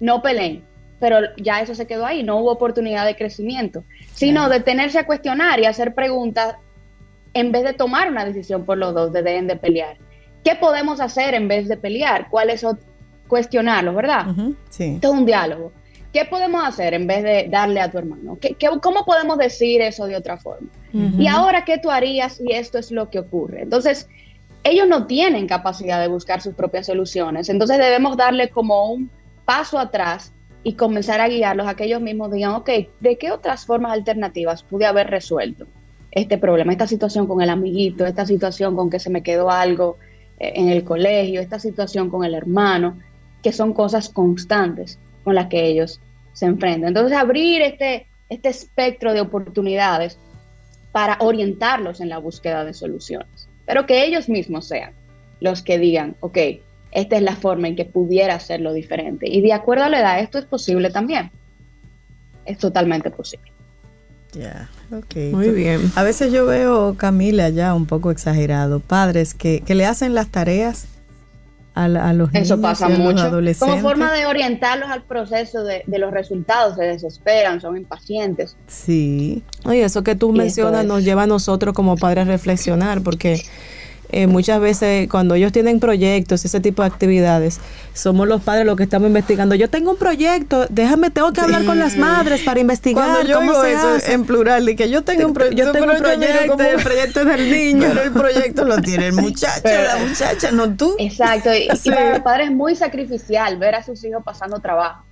no 0.00 0.22
peleen. 0.22 0.64
Pero 0.98 1.18
ya 1.36 1.60
eso 1.60 1.74
se 1.74 1.86
quedó 1.86 2.06
ahí, 2.06 2.22
no 2.22 2.38
hubo 2.38 2.52
oportunidad 2.52 3.04
de 3.04 3.16
crecimiento, 3.16 3.84
sino 4.14 4.46
Claro. 4.46 4.54
detenerse 4.54 4.98
a 4.98 5.06
cuestionar 5.06 5.60
y 5.60 5.66
hacer 5.66 5.94
preguntas 5.94 6.56
en 7.34 7.52
vez 7.52 7.64
de 7.64 7.74
tomar 7.74 8.10
una 8.10 8.24
decisión 8.24 8.64
por 8.64 8.78
los 8.78 8.94
dos, 8.94 9.12
de 9.12 9.22
deben 9.22 9.46
de 9.46 9.56
pelear. 9.56 9.98
¿Qué 10.42 10.54
podemos 10.54 11.00
hacer 11.00 11.34
en 11.34 11.48
vez 11.48 11.68
de 11.68 11.76
pelear? 11.76 12.28
¿Cuál 12.30 12.48
es 13.36 13.46
ot- 13.46 13.50
cuestionarlo, 13.50 13.94
verdad? 13.94 14.26
Sí. 14.68 14.98
Es 15.00 15.08
un 15.08 15.24
diálogo. 15.26 15.72
¿Qué 16.12 16.24
podemos 16.24 16.64
hacer 16.64 16.92
en 16.94 17.06
vez 17.06 17.22
de 17.22 17.46
darle 17.48 17.80
a 17.80 17.90
tu 17.90 17.98
hermano? 17.98 18.36
¿Qué, 18.40 18.54
qué- 18.54 18.68
cómo 18.82 19.04
podemos 19.04 19.38
decir 19.38 19.80
eso 19.80 20.06
de 20.06 20.16
otra 20.16 20.36
forma? 20.36 20.68
Y 21.18 21.26
ahora, 21.28 21.64
¿qué 21.64 21.78
tú 21.78 21.90
harías? 21.90 22.40
Y 22.40 22.52
esto 22.52 22.78
es 22.78 22.90
lo 22.90 23.10
que 23.10 23.20
ocurre. 23.20 23.62
Entonces, 23.62 24.08
ellos 24.64 24.88
no 24.88 25.06
tienen 25.06 25.46
capacidad 25.46 26.00
de 26.00 26.08
buscar 26.08 26.40
sus 26.42 26.54
propias 26.54 26.86
soluciones. 26.86 27.48
Entonces, 27.48 27.78
debemos 27.78 28.16
darle 28.16 28.48
como 28.50 28.90
un 28.90 29.08
paso 29.44 29.78
atrás 29.78 30.32
y 30.64 30.74
comenzar 30.74 31.20
a 31.20 31.28
guiarlos 31.28 31.66
a 31.68 31.74
que 31.74 31.84
ellos 31.84 32.00
mismos 32.02 32.30
digan, 32.32 32.52
ok, 32.52 32.68
¿de 33.00 33.16
qué 33.16 33.30
otras 33.30 33.64
formas 33.64 33.92
alternativas 33.92 34.62
pude 34.64 34.84
haber 34.86 35.08
resuelto 35.08 35.66
este 36.10 36.36
problema, 36.38 36.72
esta 36.72 36.88
situación 36.88 37.26
con 37.28 37.40
el 37.40 37.48
amiguito, 37.50 38.04
esta 38.04 38.26
situación 38.26 38.74
con 38.74 38.90
que 38.90 38.98
se 38.98 39.10
me 39.10 39.22
quedó 39.22 39.48
algo 39.50 39.96
eh, 40.40 40.52
en 40.56 40.68
el 40.68 40.82
colegio, 40.84 41.40
esta 41.40 41.58
situación 41.60 42.10
con 42.10 42.24
el 42.24 42.34
hermano, 42.34 42.98
que 43.42 43.52
son 43.52 43.72
cosas 43.72 44.08
constantes 44.08 44.98
con 45.24 45.34
las 45.34 45.46
que 45.46 45.66
ellos 45.66 46.00
se 46.32 46.46
enfrentan. 46.46 46.88
Entonces, 46.88 47.16
abrir 47.16 47.62
este, 47.62 48.06
este 48.28 48.48
espectro 48.48 49.12
de 49.12 49.20
oportunidades 49.20 50.18
para 50.92 51.16
orientarlos 51.20 52.00
en 52.00 52.08
la 52.08 52.18
búsqueda 52.18 52.64
de 52.64 52.74
soluciones, 52.74 53.48
pero 53.66 53.86
que 53.86 54.04
ellos 54.04 54.28
mismos 54.28 54.66
sean 54.66 54.92
los 55.40 55.62
que 55.62 55.78
digan, 55.78 56.16
ok, 56.20 56.38
esta 56.92 57.16
es 57.16 57.22
la 57.22 57.36
forma 57.36 57.68
en 57.68 57.76
que 57.76 57.84
pudiera 57.84 58.34
hacerlo 58.34 58.72
diferente. 58.72 59.28
Y 59.28 59.40
de 59.40 59.52
acuerdo 59.52 59.84
a 59.84 59.88
la 59.88 60.00
edad, 60.00 60.20
esto 60.20 60.38
es 60.38 60.44
posible 60.44 60.90
también. 60.90 61.30
Es 62.44 62.58
totalmente 62.58 63.10
posible. 63.10 63.52
Ya, 64.32 64.68
ok. 64.92 65.32
Muy 65.32 65.50
bien. 65.50 65.80
A 65.94 66.02
veces 66.02 66.32
yo 66.32 66.46
veo, 66.46 66.94
Camila, 66.96 67.48
ya 67.48 67.74
un 67.74 67.86
poco 67.86 68.10
exagerado, 68.10 68.80
padres 68.80 69.34
que, 69.34 69.60
que 69.60 69.74
le 69.74 69.86
hacen 69.86 70.14
las 70.14 70.28
tareas 70.28 70.86
a, 71.74 71.86
la- 71.88 72.08
a 72.08 72.12
los 72.12 72.28
Eso 72.34 72.56
niños 72.56 72.60
pasa 72.60 72.88
y 72.90 72.92
a 72.94 72.98
los 72.98 73.12
mucho. 73.12 73.22
adolescentes. 73.24 73.76
Como 73.76 73.88
forma 73.88 74.12
de 74.12 74.26
orientarlos 74.26 74.90
al 74.90 75.02
proceso 75.04 75.62
de, 75.64 75.84
de 75.86 75.98
los 75.98 76.10
resultados, 76.12 76.76
se 76.76 76.82
desesperan, 76.84 77.60
son 77.60 77.76
impacientes. 77.76 78.56
Sí, 78.66 79.42
Oye, 79.64 79.84
eso 79.84 80.02
que 80.02 80.14
tú 80.16 80.34
Y 80.34 80.38
mencionas 80.38 80.82
es- 80.82 80.86
nos 80.88 81.04
lleva 81.04 81.22
a 81.24 81.26
nosotros 81.26 81.74
como 81.74 81.96
padres 81.96 82.26
a 82.26 82.30
reflexionar, 82.30 83.02
porque 83.02 83.42
eh, 84.12 84.26
muchas 84.26 84.60
veces 84.60 85.08
cuando 85.08 85.34
ellos 85.34 85.52
tienen 85.52 85.80
proyectos, 85.80 86.44
ese 86.44 86.60
tipo 86.60 86.82
de 86.82 86.88
actividades, 86.88 87.60
somos 87.94 88.26
los 88.28 88.42
padres 88.42 88.66
los 88.66 88.76
que 88.76 88.82
estamos 88.84 89.08
investigando. 89.08 89.54
Yo 89.54 89.68
tengo 89.70 89.90
un 89.92 89.96
proyecto, 89.96 90.66
déjame, 90.70 91.10
tengo 91.10 91.32
que 91.32 91.40
hablar 91.40 91.64
con 91.64 91.78
las 91.78 91.96
madres 91.96 92.42
para 92.42 92.60
investigar 92.60 93.04
Cuando 93.04 93.28
yo 93.28 93.36
cómo 93.36 93.52
digo 93.52 93.62
se 93.64 93.72
eso 93.72 93.88
hace. 93.88 94.12
en 94.12 94.24
plural, 94.24 94.64
de 94.66 94.76
que 94.76 94.88
yo 94.90 95.02
tengo 95.02 95.26
un, 95.26 95.34
pro- 95.34 95.50
yo 95.50 95.72
tengo 95.72 95.92
un 95.92 95.98
proyecto, 95.98 96.52
como- 96.56 96.62
el 96.68 96.82
proyecto 96.82 97.20
es 97.20 97.26
del 97.26 97.50
niño. 97.50 97.88
Pero 97.88 98.02
el 98.02 98.12
proyecto 98.12 98.64
lo 98.64 98.76
tiene 98.78 99.06
el 99.08 99.12
muchacho, 99.14 99.62
la 99.64 99.96
muchacha, 99.98 100.50
no 100.52 100.74
tú. 100.76 100.94
Exacto. 100.98 101.50
Y, 101.54 101.68
para 101.90 102.10
los 102.10 102.20
padres 102.20 102.48
es 102.48 102.54
muy 102.54 102.74
sacrificial 102.76 103.56
ver 103.58 103.74
a 103.74 103.82
sus 103.82 104.02
hijos 104.04 104.22
pasando 104.24 104.58
trabajo. 104.60 105.04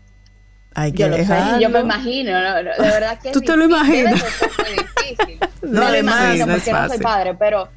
Hay 0.74 0.92
que 0.92 0.98
Yo 1.02 1.08
lo 1.08 1.14
sé, 1.16 1.22
dejarlo. 1.22 1.60
yo 1.60 1.70
me 1.70 1.80
imagino, 1.80 2.32
no, 2.40 2.62
no, 2.62 2.70
de 2.70 2.90
verdad 2.90 3.18
que 3.20 3.28
es 3.28 3.32
¿Tú 3.34 3.40
te 3.40 3.56
lo 3.56 3.64
imaginas? 3.64 4.14
muy 4.14 4.70
difícil. 4.70 5.38
No, 5.62 5.90
lo 5.90 5.96
imagino 5.96 6.46
no 6.46 6.52
es 6.54 6.58
porque 6.62 6.72
no 6.72 6.88
soy 6.88 6.98
padre, 6.98 7.34
pero, 7.34 7.68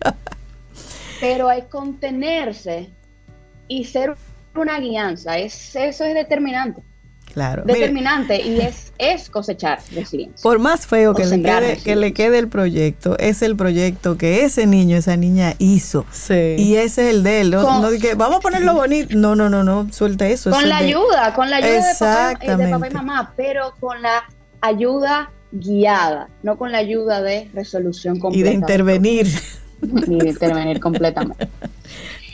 pero 1.21 1.47
hay 1.47 1.61
contenerse 1.69 2.89
y 3.69 3.85
ser 3.85 4.15
una 4.55 4.79
guianza, 4.79 5.37
es, 5.37 5.75
eso 5.77 6.03
es 6.03 6.13
determinante, 6.13 6.81
Claro. 7.33 7.63
Determinante 7.65 8.41
y 8.41 8.59
es, 8.59 8.91
es 8.97 9.29
cosechar 9.29 9.79
resiliencia. 9.95 10.43
por 10.43 10.59
más 10.59 10.85
feo 10.85 11.13
que 11.13 11.25
le, 11.25 11.41
quede, 11.41 11.77
que 11.77 11.95
le 11.95 12.11
quede 12.13 12.37
el 12.39 12.49
proyecto, 12.49 13.17
es 13.19 13.41
el 13.41 13.55
proyecto 13.55 14.17
que 14.17 14.43
ese 14.43 14.67
niño, 14.67 14.97
esa 14.97 15.15
niña 15.15 15.53
hizo. 15.57 16.05
Sí. 16.11 16.55
Y 16.57 16.75
ese 16.75 17.07
es 17.07 17.15
el 17.15 17.23
de 17.23 17.39
él. 17.39 17.51
No, 17.51 17.63
Con- 17.63 17.81
no 17.83 17.89
de 17.89 17.99
que 17.99 18.15
vamos 18.15 18.39
a 18.39 18.39
ponerlo 18.41 18.73
bonito. 18.73 19.15
No, 19.15 19.37
no, 19.37 19.47
no, 19.49 19.63
no, 19.63 19.87
suelta 19.93 20.27
eso. 20.27 20.51
con 20.51 20.67
la 20.67 20.79
de- 20.79 20.87
ayuda, 20.87 21.33
con 21.33 21.49
la 21.49 21.55
ayuda 21.57 21.87
de 21.87 21.93
papá, 21.97 22.33
eh, 22.41 22.57
de 22.57 22.67
papá 22.67 22.87
y 22.89 22.93
mamá, 22.93 23.33
pero 23.37 23.75
con 23.79 24.01
la 24.01 24.23
ayuda 24.59 25.31
guiada, 25.53 26.27
no 26.43 26.57
con 26.57 26.73
la 26.73 26.79
ayuda 26.79 27.21
de 27.21 27.49
resolución 27.53 28.17
Y 28.17 28.19
completa. 28.19 28.49
de 28.49 28.55
intervenir. 28.55 29.27
Ni 29.81 30.17
intervenir 30.29 30.79
completamente. 30.79 31.47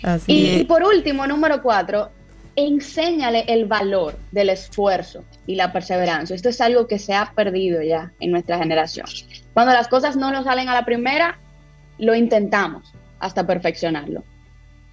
Así 0.03 0.31
Y, 0.31 0.45
es. 0.47 0.61
y 0.61 0.63
por 0.65 0.83
último, 0.83 1.25
número 1.25 1.61
cuatro, 1.61 2.09
enséñale 2.55 3.45
el 3.47 3.65
valor 3.65 4.17
del 4.31 4.49
esfuerzo 4.49 5.23
y 5.45 5.55
la 5.55 5.71
perseverancia. 5.71 6.35
Esto 6.35 6.49
es 6.49 6.59
algo 6.59 6.87
que 6.87 6.99
se 6.99 7.13
ha 7.13 7.31
perdido 7.35 7.81
ya 7.81 8.11
en 8.19 8.31
nuestra 8.31 8.57
generación. 8.57 9.05
Cuando 9.53 9.73
las 9.73 9.87
cosas 9.87 10.15
no 10.15 10.31
nos 10.31 10.45
salen 10.45 10.67
a 10.69 10.73
la 10.73 10.85
primera, 10.85 11.39
lo 11.99 12.15
intentamos 12.15 12.91
hasta 13.19 13.45
perfeccionarlo. 13.45 14.23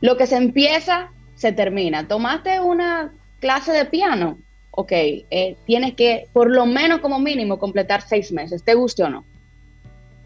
Lo 0.00 0.16
que 0.16 0.26
se 0.26 0.36
empieza, 0.36 1.08
se 1.36 1.52
termina. 1.52 2.06
Tomaste 2.06 2.60
una 2.60 3.12
clase 3.40 3.72
de 3.72 3.84
piano, 3.86 4.38
ok, 4.70 4.92
eh, 4.92 5.56
tienes 5.66 5.94
que 5.94 6.28
por 6.32 6.50
lo 6.50 6.66
menos 6.66 7.00
como 7.00 7.18
mínimo 7.18 7.58
completar 7.58 8.02
seis 8.02 8.32
meses, 8.32 8.62
te 8.62 8.74
guste 8.74 9.04
o 9.04 9.08
no. 9.10 9.24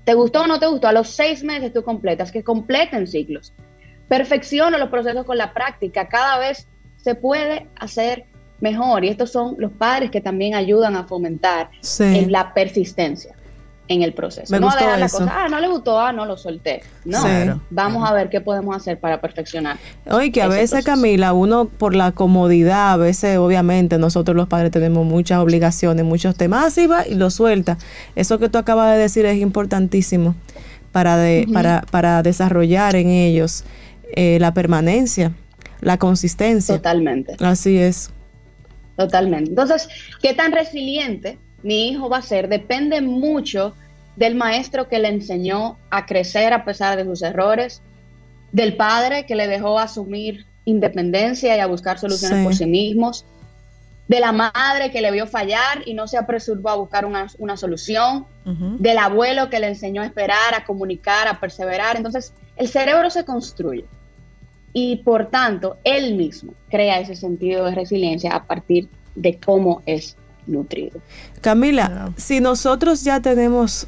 ¿Te 0.08 0.14
gustó 0.14 0.40
o 0.40 0.46
no 0.46 0.58
te 0.58 0.66
gustó? 0.66 0.88
A 0.88 0.92
los 0.94 1.10
seis 1.10 1.44
meses 1.44 1.70
tú 1.70 1.82
completas, 1.82 2.32
que 2.32 2.42
completen 2.42 3.06
ciclos. 3.06 3.52
Perfecciona 4.08 4.78
los 4.78 4.88
procesos 4.88 5.26
con 5.26 5.36
la 5.36 5.52
práctica. 5.52 6.08
Cada 6.08 6.38
vez 6.38 6.66
se 6.96 7.14
puede 7.14 7.68
hacer 7.78 8.24
mejor. 8.58 9.04
Y 9.04 9.08
estos 9.08 9.30
son 9.30 9.56
los 9.58 9.70
padres 9.70 10.10
que 10.10 10.22
también 10.22 10.54
ayudan 10.54 10.96
a 10.96 11.04
fomentar 11.06 11.68
Sí. 11.82 12.04
en 12.04 12.32
la 12.32 12.54
persistencia 12.54 13.36
en 13.88 14.02
el 14.02 14.12
proceso. 14.12 14.52
Me 14.52 14.60
no 14.60 14.68
a 14.68 14.70
gustó 14.70 14.84
dejar 14.84 15.00
la 15.00 15.06
eso. 15.06 15.18
cosa, 15.18 15.44
ah, 15.44 15.48
no 15.48 15.60
le 15.60 15.68
gustó, 15.68 15.98
ah, 15.98 16.12
no 16.12 16.26
lo 16.26 16.36
solté. 16.36 16.82
No, 17.04 17.18
vamos 17.70 18.08
a 18.08 18.12
ver 18.12 18.28
qué 18.28 18.40
podemos 18.40 18.76
hacer 18.76 19.00
para 19.00 19.20
perfeccionar. 19.20 19.78
Oye, 20.10 20.30
que 20.30 20.42
a 20.42 20.48
veces, 20.48 20.70
proceso. 20.70 20.90
Camila, 20.90 21.32
uno 21.32 21.66
por 21.66 21.96
la 21.96 22.12
comodidad, 22.12 22.92
a 22.92 22.96
veces 22.96 23.38
obviamente 23.38 23.98
nosotros 23.98 24.36
los 24.36 24.46
padres 24.46 24.70
tenemos 24.70 25.06
muchas 25.06 25.38
obligaciones, 25.38 26.04
muchos 26.04 26.36
temas, 26.36 26.66
así 26.66 26.86
va 26.86 27.06
y 27.06 27.14
lo 27.14 27.30
suelta. 27.30 27.78
Eso 28.14 28.38
que 28.38 28.48
tú 28.48 28.58
acabas 28.58 28.92
de 28.92 28.98
decir 28.98 29.24
es 29.26 29.38
importantísimo 29.38 30.34
para, 30.92 31.16
de, 31.16 31.46
para, 31.52 31.82
para 31.90 32.22
desarrollar 32.22 32.94
en 32.96 33.08
ellos 33.08 33.64
eh, 34.14 34.38
la 34.40 34.52
permanencia, 34.52 35.32
la 35.80 35.98
consistencia. 35.98 36.76
Totalmente. 36.76 37.36
Así 37.40 37.78
es. 37.78 38.10
Totalmente. 38.96 39.50
Entonces, 39.50 39.88
¿qué 40.20 40.34
tan 40.34 40.52
resiliente 40.52 41.38
mi 41.62 41.88
hijo 41.88 42.08
va 42.08 42.18
a 42.18 42.22
ser? 42.22 42.48
Depende 42.48 43.00
mucho 43.00 43.74
del 44.16 44.34
maestro 44.34 44.88
que 44.88 44.98
le 44.98 45.08
enseñó 45.08 45.78
a 45.90 46.06
crecer 46.06 46.52
a 46.52 46.64
pesar 46.64 46.96
de 46.96 47.04
sus 47.04 47.22
errores, 47.22 47.82
del 48.52 48.76
padre 48.76 49.26
que 49.26 49.34
le 49.34 49.46
dejó 49.46 49.78
asumir 49.78 50.46
independencia 50.64 51.56
y 51.56 51.60
a 51.60 51.66
buscar 51.66 51.98
soluciones 51.98 52.38
Sí. 52.38 52.44
por 52.44 52.54
sí 52.54 52.66
mismos, 52.66 53.24
de 54.08 54.20
la 54.20 54.32
madre 54.32 54.90
que 54.90 55.02
le 55.02 55.10
vio 55.10 55.26
fallar 55.26 55.82
y 55.84 55.94
no 55.94 56.08
se 56.08 56.16
apresuró 56.16 56.68
a 56.70 56.76
buscar 56.76 57.04
una, 57.04 57.26
una 57.38 57.56
solución, 57.56 58.26
del 58.78 58.96
abuelo 58.96 59.50
que 59.50 59.60
le 59.60 59.66
enseñó 59.68 60.00
a 60.00 60.06
esperar, 60.06 60.54
a 60.56 60.64
comunicar, 60.64 61.28
a 61.28 61.38
perseverar. 61.38 61.98
Entonces, 61.98 62.32
el 62.56 62.66
cerebro 62.66 63.10
se 63.10 63.26
construye 63.26 63.84
y 64.72 64.96
por 64.96 65.28
tanto, 65.28 65.76
él 65.84 66.14
mismo 66.14 66.54
crea 66.70 67.00
ese 67.00 67.14
sentido 67.14 67.66
de 67.66 67.74
resiliencia 67.74 68.34
a 68.34 68.44
partir 68.44 68.88
de 69.14 69.38
cómo 69.38 69.82
es 69.84 70.16
nutrido. 70.48 71.00
Camila, 71.40 72.12
si 72.16 72.40
nosotros 72.40 73.04
ya 73.04 73.20
tenemos, 73.20 73.86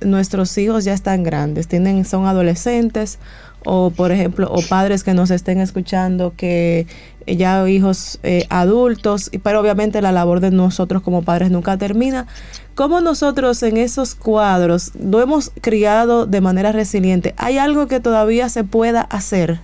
nuestros 0.00 0.56
hijos 0.58 0.84
ya 0.84 0.94
están 0.94 1.22
grandes, 1.22 1.68
tienen, 1.68 2.04
son 2.04 2.26
adolescentes, 2.26 3.18
o 3.64 3.90
por 3.90 4.10
ejemplo, 4.10 4.50
o 4.50 4.62
padres 4.62 5.04
que 5.04 5.14
nos 5.14 5.30
estén 5.30 5.60
escuchando 5.60 6.32
que 6.36 6.86
ya 7.26 7.68
hijos 7.68 8.18
eh, 8.22 8.46
adultos, 8.48 9.30
pero 9.42 9.60
obviamente 9.60 10.00
la 10.00 10.12
labor 10.12 10.40
de 10.40 10.50
nosotros 10.50 11.02
como 11.02 11.22
padres 11.22 11.50
nunca 11.50 11.76
termina. 11.76 12.26
¿Cómo 12.74 13.00
nosotros 13.00 13.62
en 13.62 13.76
esos 13.76 14.14
cuadros 14.14 14.92
lo 14.94 15.20
hemos 15.20 15.50
criado 15.60 16.26
de 16.26 16.40
manera 16.40 16.72
resiliente? 16.72 17.34
¿Hay 17.36 17.58
algo 17.58 17.86
que 17.86 18.00
todavía 18.00 18.48
se 18.48 18.64
pueda 18.64 19.02
hacer? 19.02 19.60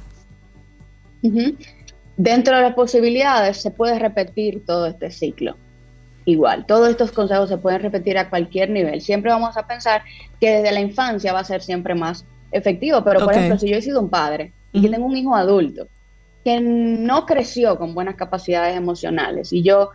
Dentro 2.17 2.57
de 2.57 2.63
las 2.63 2.75
posibilidades 2.75 3.57
se 3.57 3.71
puede 3.71 3.99
repetir 3.99 4.65
todo 4.65 4.87
este 4.87 5.11
ciclo. 5.11 5.57
Igual, 6.29 6.67
todos 6.67 6.89
estos 6.89 7.13
consejos 7.13 7.49
se 7.49 7.57
pueden 7.57 7.81
repetir 7.81 8.19
a 8.19 8.29
cualquier 8.29 8.69
nivel. 8.71 9.01
Siempre 9.01 9.31
vamos 9.31 9.57
a 9.57 9.67
pensar 9.67 10.03
que 10.41 10.57
desde 10.57 10.73
la 10.73 10.81
infancia 10.81 11.33
va 11.33 11.39
a 11.39 11.45
ser 11.45 11.63
siempre 11.63 11.95
más 11.95 12.27
efectivo, 12.51 13.05
pero 13.05 13.21
por 13.21 13.33
ejemplo, 13.33 13.59
si 13.59 13.69
yo 13.69 13.77
he 13.77 13.83
sido 13.83 14.01
un 14.01 14.11
padre 14.11 14.53
y 14.73 14.89
tengo 14.89 15.07
un 15.07 15.17
hijo 15.17 15.37
adulto 15.37 15.87
que 16.45 16.61
no 16.61 17.27
creció 17.27 17.79
con 17.79 17.95
buenas 17.95 18.17
capacidades 18.17 18.77
emocionales 18.77 19.53
y 19.53 19.63
yo, 19.63 19.91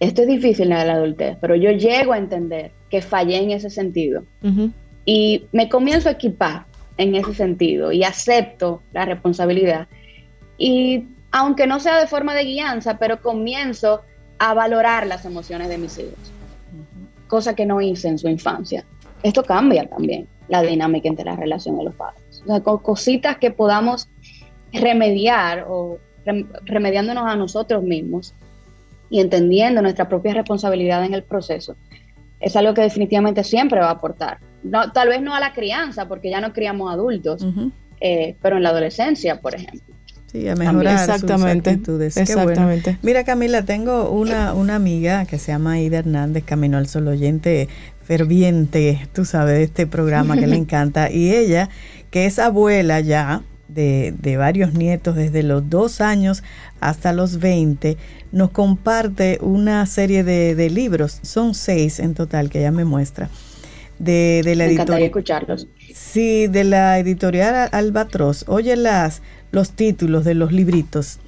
esto 0.00 0.22
es 0.22 0.28
difícil 0.28 0.72
en 0.72 0.86
la 0.86 0.94
adultez, 0.94 1.36
pero 1.40 1.54
yo 1.54 1.70
llego 1.70 2.12
a 2.12 2.18
entender 2.18 2.72
que 2.90 3.00
fallé 3.00 3.36
en 3.38 3.52
ese 3.52 3.70
sentido 3.70 4.24
y 5.04 5.46
me 5.52 5.68
comienzo 5.68 6.08
a 6.08 6.12
equipar 6.12 6.66
en 6.96 7.14
ese 7.14 7.32
sentido 7.32 7.92
y 7.92 8.02
acepto 8.02 8.82
la 8.92 9.04
responsabilidad. 9.04 9.86
Y 10.58 11.06
aunque 11.30 11.68
no 11.68 11.78
sea 11.78 12.00
de 12.00 12.08
forma 12.08 12.34
de 12.34 12.44
guianza, 12.44 12.98
pero 12.98 13.20
comienzo 13.20 14.02
a 14.38 14.54
valorar 14.54 15.06
las 15.06 15.24
emociones 15.24 15.68
de 15.68 15.78
mis 15.78 15.98
hijos, 15.98 16.32
cosa 17.28 17.54
que 17.54 17.66
no 17.66 17.80
hice 17.80 18.08
en 18.08 18.18
su 18.18 18.28
infancia. 18.28 18.84
Esto 19.22 19.42
cambia 19.42 19.86
también 19.88 20.28
la 20.48 20.62
dinámica 20.62 21.08
entre 21.08 21.24
la 21.24 21.36
relación 21.36 21.78
de 21.78 21.84
los 21.84 21.94
padres. 21.94 22.42
O 22.42 22.46
sea, 22.46 22.60
con 22.60 22.78
cositas 22.78 23.38
que 23.38 23.50
podamos 23.50 24.08
remediar 24.72 25.66
o 25.68 25.98
remediándonos 26.64 27.24
a 27.26 27.36
nosotros 27.36 27.82
mismos 27.82 28.34
y 29.10 29.20
entendiendo 29.20 29.82
nuestra 29.82 30.08
propia 30.08 30.34
responsabilidad 30.34 31.04
en 31.04 31.14
el 31.14 31.22
proceso, 31.22 31.76
es 32.40 32.56
algo 32.56 32.74
que 32.74 32.82
definitivamente 32.82 33.44
siempre 33.44 33.80
va 33.80 33.88
a 33.88 33.92
aportar. 33.92 34.38
No, 34.62 34.92
tal 34.92 35.08
vez 35.08 35.22
no 35.22 35.34
a 35.34 35.40
la 35.40 35.52
crianza, 35.52 36.08
porque 36.08 36.30
ya 36.30 36.40
no 36.40 36.52
criamos 36.52 36.92
adultos, 36.92 37.46
eh, 38.00 38.36
pero 38.42 38.56
en 38.56 38.62
la 38.62 38.70
adolescencia, 38.70 39.40
por 39.40 39.54
ejemplo. 39.54 39.93
Sí, 40.34 40.48
a 40.48 40.56
mejorar 40.56 40.94
Exactamente. 40.94 41.70
sus 41.70 41.78
actitudes. 41.78 42.16
Exactamente. 42.16 42.98
Mira, 43.02 43.22
Camila, 43.22 43.64
tengo 43.64 44.10
una, 44.10 44.52
una 44.52 44.74
amiga 44.74 45.26
que 45.26 45.38
se 45.38 45.52
llama 45.52 45.78
Ida 45.78 45.98
Hernández, 45.98 46.42
Camino 46.42 46.76
al 46.76 46.88
Sol 46.88 47.06
oyente 47.06 47.68
ferviente, 48.04 49.08
tú 49.12 49.24
sabes, 49.24 49.58
de 49.58 49.62
este 49.62 49.86
programa 49.86 50.36
que 50.36 50.48
le 50.48 50.56
encanta. 50.58 51.08
Y 51.08 51.32
ella, 51.32 51.68
que 52.10 52.26
es 52.26 52.40
abuela 52.40 52.98
ya, 52.98 53.42
de, 53.68 54.36
varios 54.38 54.74
nietos 54.74 55.16
desde 55.16 55.42
los 55.42 55.68
dos 55.68 56.00
años 56.00 56.42
hasta 56.80 57.12
los 57.12 57.38
20, 57.38 57.96
nos 58.32 58.50
comparte 58.50 59.38
una 59.40 59.84
serie 59.86 60.24
de, 60.24 60.70
libros, 60.70 61.20
son 61.22 61.54
seis 61.54 61.98
en 61.98 62.14
total 62.14 62.50
que 62.50 62.60
ella 62.60 62.70
me 62.70 62.84
muestra, 62.84 63.30
de, 63.98 64.42
de 64.44 64.54
la 64.56 64.66
editorial. 64.66 65.02
escucharlos. 65.02 65.68
Sí, 65.92 66.46
de 66.46 66.64
la 66.64 66.98
editorial 66.98 67.68
Albatros. 67.72 68.44
Oye 68.48 68.76
las, 68.76 69.22
los 69.52 69.72
títulos 69.72 70.24
de 70.24 70.34
los 70.34 70.52
libritos. 70.52 71.20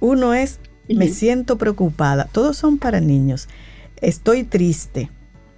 Uno 0.00 0.34
es 0.34 0.58
Me 0.88 1.08
siento 1.08 1.58
preocupada. 1.58 2.28
Todos 2.32 2.56
son 2.56 2.78
para 2.78 3.00
niños. 3.00 3.48
Estoy 4.00 4.44
triste. 4.44 5.10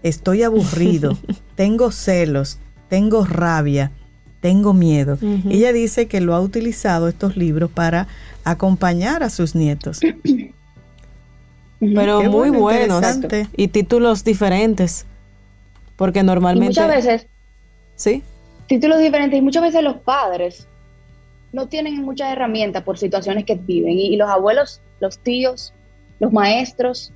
Estoy 0.03 0.43
aburrido. 0.43 1.19
tengo 1.57 1.91
celos. 1.91 2.59
Tengo 2.89 3.25
rabia 3.25 3.91
tengo 4.45 4.75
miedo. 4.75 5.17
Ella 5.49 5.73
dice 5.73 6.07
que 6.07 6.21
lo 6.21 6.35
ha 6.35 6.41
utilizado 6.43 7.09
estos 7.09 7.35
libros 7.35 7.71
para 7.71 8.09
acompañar 8.45 9.23
a 9.23 9.31
sus 9.31 9.55
nietos. 9.55 10.01
Pero 11.81 12.23
muy 12.25 12.51
buenos 12.51 13.03
y 13.57 13.69
títulos 13.69 14.23
diferentes. 14.23 15.07
Porque 15.97 16.23
normalmente... 16.23 16.81
muchas 16.81 16.89
veces... 16.89 17.27
Sí. 17.97 18.23
Títulos 18.67 18.99
diferentes 18.99 19.39
y 19.39 19.43
muchas 19.43 19.63
veces 19.63 19.83
los 19.83 19.97
padres 19.99 20.67
no 21.53 21.69
tienen 21.69 22.03
muchas 22.03 22.33
herramientas 22.33 22.83
por 22.83 22.99
situaciones 22.99 23.45
que 23.45 23.55
viven 23.55 23.93
y, 23.93 24.17
los 24.17 24.29
abuelos, 24.29 24.81
los 25.01 25.19
tíos, 25.19 25.73
los 26.19 26.33
maestros 26.33 27.13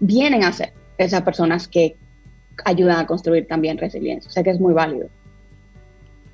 vienen 0.00 0.42
a 0.42 0.52
ser 0.52 0.72
esas 0.98 1.22
personas 1.22 1.68
que 1.68 1.96
ayudan 2.64 2.98
a 2.98 3.06
construir 3.06 3.46
también 3.46 3.78
resiliencia. 3.78 4.28
O 4.28 4.32
sea 4.32 4.42
que 4.42 4.50
es 4.50 4.60
muy 4.60 4.74
válido. 4.74 5.08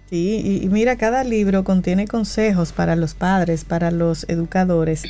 Sí, 0.09 0.61
y, 0.63 0.69
mira, 0.69 0.97
cada 0.97 1.25
libro 1.25 1.65
contiene 1.65 2.07
consejos 2.07 2.73
para 2.73 2.95
los 2.97 3.15
padres, 3.15 3.65
para 3.65 3.91
los 3.91 4.25
educadores, 4.29 5.03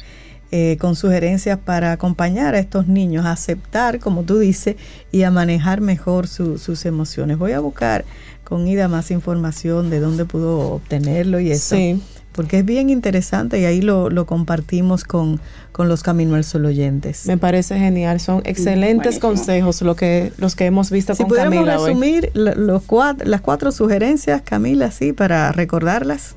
eh, 0.51 0.77
con 0.81 0.97
sugerencias 0.97 1.59
para 1.59 1.93
acompañar 1.93 2.55
a 2.55 2.59
estos 2.59 2.87
niños 2.87 3.27
a 3.27 3.33
aceptar, 3.33 3.99
como 3.99 4.23
tú 4.23 4.39
dices, 4.39 4.77
y 5.13 5.23
a 5.23 5.31
manejar 5.31 5.81
mejor 5.81 6.29
sus 6.29 6.87
emociones. 6.87 7.39
Voy 7.39 7.53
a 7.53 7.61
buscar 7.61 8.05
con 8.45 8.67
Ida 8.69 8.89
más 8.89 9.11
información 9.11 9.91
de 9.91 10.01
dónde 10.01 10.25
pudo 10.25 10.73
obtenerlo 10.73 11.41
y 11.41 11.51
eso. 11.51 11.77
Sí 11.77 12.01
porque 12.37 12.59
es 12.59 12.65
bien 12.65 12.91
interesante 12.91 13.59
y 13.59 13.65
ahí 13.65 13.81
lo, 13.81 14.27
compartimos 14.27 15.05
con, 15.05 15.41
los 15.79 16.03
Camino 16.03 16.37
al 16.37 16.45
Sol 16.45 16.67
oyentes. 16.67 17.27
Me 17.27 17.39
parece 17.39 17.79
genial, 17.79 18.21
son 18.21 18.43
excelentes 18.45 19.19
consejos 19.19 19.81
lo 19.83 19.97
que, 19.97 20.33
los 20.37 20.55
que 20.55 20.67
hemos 20.67 20.91
visto 20.91 21.15
si 21.15 21.25
con 21.25 21.35
Camila 21.35 21.79
resumir 21.79 22.31
Los 22.35 22.83
las 23.25 23.41
cuatro 23.41 23.73
sugerencias, 23.73 24.43
Camila, 24.43 24.91
sí, 24.91 25.13
para 25.13 25.51
recordarlas. 25.51 26.37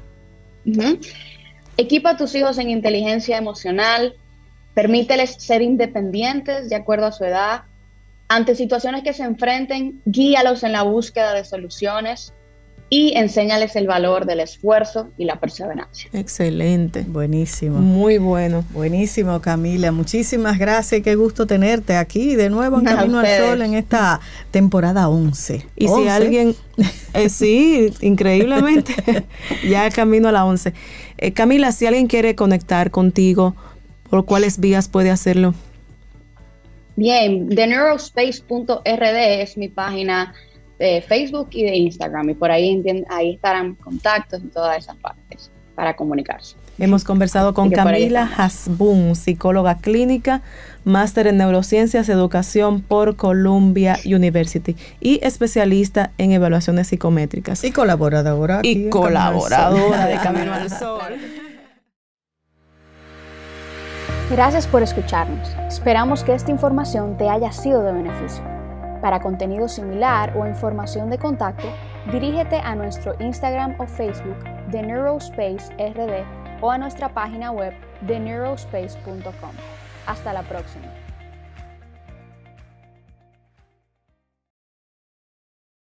Equipa 1.80 2.10
a 2.10 2.18
tus 2.18 2.36
hijos 2.36 2.58
en 2.58 2.70
inteligencia 2.70 3.38
emocional, 3.38 4.18
permíteles 4.74 5.36
ser 5.40 5.62
independientes 5.62 6.68
de 6.68 6.76
acuerdo 6.76 7.06
a 7.06 7.14
su 7.14 7.24
edad, 7.24 7.62
ante 8.28 8.54
situaciones 8.54 9.02
que 9.02 9.14
se 9.14 9.24
enfrenten, 9.24 10.02
guíalos 10.04 10.64
en 10.64 10.74
la 10.74 10.84
búsqueda 10.84 11.34
de 11.34 11.46
soluciones, 11.46 12.34
y 12.90 13.16
enséñales 13.16 13.76
el 13.76 13.86
valor 13.86 14.26
del 14.26 14.40
esfuerzo 14.40 15.12
y 15.18 15.26
la 15.26 15.40
perseverancia. 15.40 16.10
Excelente. 16.12 17.06
Buenísimo. 17.08 17.78
Muy 17.80 18.18
bueno. 18.18 18.66
Buenísimo, 18.72 19.40
Camila. 19.42 19.92
Muchísimas 19.92 20.58
gracias. 20.58 21.04
Qué 21.04 21.16
gusto 21.16 21.46
tenerte 21.46 21.96
aquí 21.96 22.36
de 22.36 22.50
nuevo 22.50 22.80
en 22.80 22.86
Camino 22.86 23.20
al 23.20 23.28
Sol 23.28 23.62
en 23.62 23.76
esta 23.76 24.20
temporada 24.50 25.08
11. 25.08 25.68
Y 25.76 25.88
si 25.88 26.08
alguien, 26.08 26.56
eh, 27.14 27.30
sí, 27.30 27.94
increíblemente, 28.02 29.26
ya 29.70 29.90
camino 29.92 30.30
a 30.30 30.32
la 30.32 30.46
11. 30.46 30.74
Eh, 31.20 31.32
Camila, 31.32 31.72
si 31.72 31.86
alguien 31.86 32.08
quiere 32.08 32.34
conectar 32.34 32.90
contigo, 32.90 33.56
¿por 34.10 34.26
cuáles 34.26 34.60
vías 34.60 34.88
puede 34.90 35.12
hacerlo? 35.12 35.54
Bien, 36.96 37.48
theneuroSpace.rd 37.50 39.42
es 39.42 39.58
mi 39.58 39.70
página 39.70 40.34
de 40.80 41.02
Facebook 41.02 41.50
y 41.52 41.64
de 41.64 41.76
Instagram 41.76 42.30
y 42.30 42.34
por 42.34 42.50
ahí, 42.50 42.82
ahí 43.10 43.36
estarán 43.36 43.76
contactos 43.76 44.42
en 44.42 44.50
todas 44.50 44.78
esas 44.78 44.96
partes 44.96 45.52
para 45.76 45.96
comunicarse. 45.96 46.56
Hemos 46.78 47.04
conversado 47.04 47.54
con 47.54 47.70
Camila 47.70 48.30
Hasbun, 48.38 49.16
psicóloga 49.16 49.78
clínica, 49.78 50.42
máster 50.86 51.28
en 51.28 51.38
neurociencias, 51.38 52.08
educación 52.10 52.82
por 52.82 53.18
Columbia 53.18 53.98
University 54.06 54.76
y 55.02 55.20
especialista 55.24 56.12
en 56.18 56.32
evaluaciones 56.32 56.88
psicométricas. 56.88 57.64
Y 57.64 57.72
colaboradora. 57.72 58.62
y 58.64 58.90
colaboradora 58.90 60.06
de 60.06 60.16
Camino 60.16 60.54
al 60.54 60.70
Sol. 60.80 61.02
Gracias 64.32 64.68
por 64.68 64.84
escucharnos. 64.84 65.50
Esperamos 65.68 66.24
que 66.24 66.34
esta 66.34 66.52
información 66.52 67.18
te 67.18 67.30
haya 67.30 67.52
sido 67.52 67.84
de 67.84 67.94
beneficio. 67.94 68.59
Para 69.02 69.22
contenido 69.22 69.68
similar 69.68 70.36
o 70.36 70.46
información 70.46 71.10
de 71.10 71.18
contacto, 71.18 71.68
dirígete 72.12 72.58
a 72.58 72.76
nuestro 72.76 73.16
Instagram 73.20 73.76
o 73.80 73.88
Facebook 73.88 74.44
de 74.68 74.84
Neurospace 74.84 75.72
RD 75.78 76.62
o 76.62 76.70
a 76.70 76.78
nuestra 76.78 77.10
página 77.10 77.52
web 77.52 77.74
de 78.02 78.20
neurospace.com. 78.20 79.52
Hasta 80.06 80.34
la 80.34 80.44
próxima. 80.44 80.99